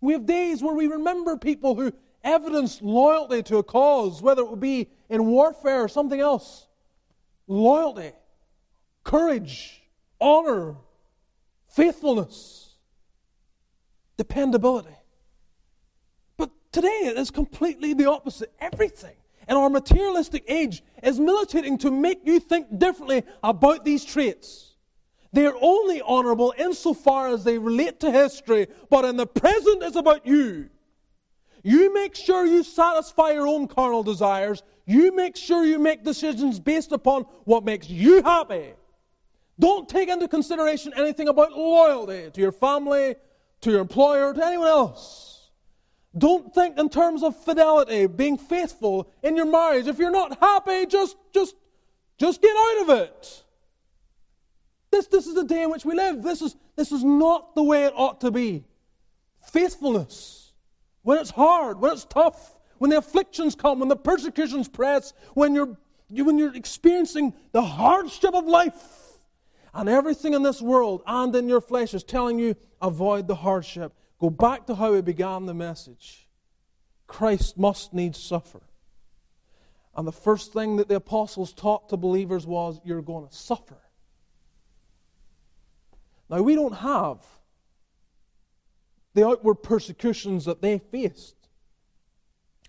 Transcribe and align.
We 0.00 0.14
have 0.14 0.26
days 0.26 0.62
where 0.62 0.74
we 0.74 0.86
remember 0.86 1.36
people 1.36 1.74
who 1.74 1.92
evidenced 2.24 2.82
loyalty 2.82 3.42
to 3.44 3.58
a 3.58 3.62
cause, 3.62 4.22
whether 4.22 4.42
it 4.42 4.50
would 4.50 4.60
be 4.60 4.90
in 5.08 5.26
warfare 5.26 5.82
or 5.82 5.88
something 5.88 6.20
else. 6.20 6.66
Loyalty, 7.46 8.12
courage, 9.04 9.82
honor, 10.20 10.76
faithfulness, 11.68 12.74
dependability. 14.16 14.96
But 16.36 16.50
today 16.72 16.88
it 17.04 17.16
is 17.16 17.30
completely 17.30 17.94
the 17.94 18.06
opposite. 18.06 18.52
Everything 18.60 19.14
in 19.48 19.56
our 19.56 19.68
materialistic 19.68 20.44
age 20.48 20.82
is 21.02 21.18
militating 21.18 21.76
to 21.78 21.90
make 21.90 22.20
you 22.24 22.38
think 22.38 22.78
differently 22.78 23.24
about 23.42 23.84
these 23.84 24.04
traits. 24.04 24.69
They 25.32 25.46
are 25.46 25.56
only 25.60 26.00
honorable 26.00 26.52
insofar 26.58 27.28
as 27.28 27.44
they 27.44 27.58
relate 27.58 28.00
to 28.00 28.10
history, 28.10 28.66
but 28.88 29.04
in 29.04 29.16
the 29.16 29.26
present 29.26 29.82
it's 29.82 29.96
about 29.96 30.26
you. 30.26 30.70
You 31.62 31.92
make 31.92 32.16
sure 32.16 32.46
you 32.46 32.64
satisfy 32.64 33.32
your 33.32 33.46
own 33.46 33.68
carnal 33.68 34.02
desires. 34.02 34.62
You 34.86 35.14
make 35.14 35.36
sure 35.36 35.64
you 35.64 35.78
make 35.78 36.02
decisions 36.02 36.58
based 36.58 36.90
upon 36.90 37.22
what 37.44 37.64
makes 37.64 37.88
you 37.88 38.22
happy. 38.22 38.72
Don't 39.58 39.88
take 39.88 40.08
into 40.08 40.26
consideration 40.26 40.92
anything 40.96 41.28
about 41.28 41.52
loyalty 41.52 42.30
to 42.30 42.40
your 42.40 42.52
family, 42.52 43.14
to 43.60 43.70
your 43.70 43.80
employer, 43.80 44.32
to 44.32 44.44
anyone 44.44 44.68
else. 44.68 45.50
Don't 46.16 46.52
think 46.52 46.78
in 46.78 46.88
terms 46.88 47.22
of 47.22 47.36
fidelity, 47.44 48.06
being 48.06 48.36
faithful 48.36 49.12
in 49.22 49.36
your 49.36 49.46
marriage. 49.46 49.86
If 49.86 49.98
you're 49.98 50.10
not 50.10 50.38
happy, 50.40 50.86
just 50.86 51.16
just 51.32 51.54
just 52.18 52.42
get 52.42 52.56
out 52.56 52.82
of 52.82 52.90
it. 53.00 53.44
This, 54.90 55.06
this 55.06 55.26
is 55.26 55.34
the 55.34 55.44
day 55.44 55.62
in 55.62 55.70
which 55.70 55.84
we 55.84 55.94
live. 55.94 56.22
This 56.22 56.42
is, 56.42 56.56
this 56.76 56.92
is 56.92 57.04
not 57.04 57.54
the 57.54 57.62
way 57.62 57.84
it 57.84 57.92
ought 57.94 58.20
to 58.22 58.30
be. 58.30 58.64
Faithfulness. 59.46 60.52
When 61.02 61.18
it's 61.18 61.30
hard, 61.30 61.80
when 61.80 61.92
it's 61.92 62.04
tough, 62.04 62.58
when 62.78 62.90
the 62.90 62.98
afflictions 62.98 63.54
come, 63.54 63.80
when 63.80 63.88
the 63.88 63.96
persecutions 63.96 64.68
press, 64.68 65.12
when 65.34 65.54
you're, 65.54 65.78
when 66.08 66.38
you're 66.38 66.54
experiencing 66.54 67.34
the 67.52 67.62
hardship 67.62 68.34
of 68.34 68.46
life, 68.46 69.10
and 69.72 69.88
everything 69.88 70.34
in 70.34 70.42
this 70.42 70.60
world 70.60 71.02
and 71.06 71.34
in 71.36 71.48
your 71.48 71.60
flesh 71.60 71.94
is 71.94 72.02
telling 72.02 72.38
you, 72.38 72.56
avoid 72.82 73.28
the 73.28 73.36
hardship. 73.36 73.92
Go 74.18 74.28
back 74.30 74.66
to 74.66 74.74
how 74.74 74.92
we 74.92 75.00
began 75.00 75.46
the 75.46 75.54
message. 75.54 76.28
Christ 77.06 77.56
must 77.56 77.94
needs 77.94 78.18
suffer. 78.18 78.62
And 79.94 80.06
the 80.06 80.12
first 80.12 80.52
thing 80.52 80.76
that 80.76 80.88
the 80.88 80.96
apostles 80.96 81.52
taught 81.52 81.88
to 81.90 81.96
believers 81.96 82.46
was, 82.46 82.80
you're 82.84 83.02
going 83.02 83.28
to 83.28 83.34
suffer. 83.34 83.78
Now, 86.30 86.42
we 86.42 86.54
don't 86.54 86.76
have 86.76 87.26
the 89.14 89.26
outward 89.26 89.56
persecutions 89.56 90.44
that 90.44 90.62
they 90.62 90.78
faced. 90.78 91.34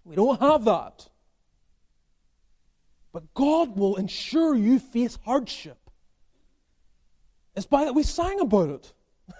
We 0.03 0.16
don't 0.16 0.42
have 0.42 0.66
that. 0.66 1.08
But 3.14 3.31
God 3.36 3.78
will 3.78 3.98
ensure 3.98 4.56
you 4.56 4.80
face 4.80 5.20
hardship. 5.26 5.78
It's 7.56 7.68
by 7.68 7.86
that 7.86 7.94
we 7.94 8.02
sang 8.02 8.40
about 8.40 8.70
it. 8.70 8.94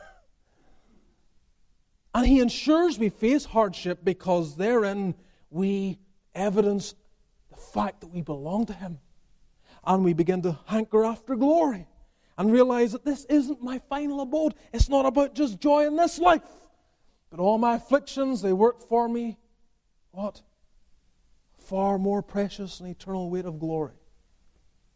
and 2.14 2.28
He 2.28 2.42
ensures 2.42 3.00
we 3.00 3.10
face 3.10 3.46
hardship 3.46 4.02
because 4.04 4.56
therein 4.56 5.16
we 5.50 5.98
evidence 6.36 6.94
the 7.50 7.58
fact 7.58 8.02
that 8.02 8.12
we 8.12 8.22
belong 8.22 8.68
to 8.68 8.74
Him. 8.74 9.00
And 9.84 10.06
we 10.06 10.14
begin 10.14 10.44
to 10.44 10.60
hanker 10.68 11.04
after 11.04 11.36
glory 11.36 11.88
and 12.38 12.52
realize 12.52 12.92
that 12.94 13.06
this 13.06 13.26
isn't 13.26 13.62
my 13.62 13.80
final 13.90 14.22
abode. 14.22 14.56
It's 14.74 14.90
not 14.90 15.06
about 15.06 15.36
just 15.36 15.60
joy 15.60 15.86
in 15.86 15.96
this 15.96 16.20
life. 16.20 16.42
But 17.30 17.40
all 17.40 17.58
my 17.58 17.76
afflictions, 17.76 18.42
they 18.42 18.54
work 18.54 18.82
for 18.82 19.08
me. 19.08 19.38
What? 20.12 20.42
Far 21.58 21.98
more 21.98 22.22
precious 22.22 22.80
and 22.80 22.90
eternal 22.90 23.30
weight 23.30 23.46
of 23.46 23.60
glory. 23.60 23.94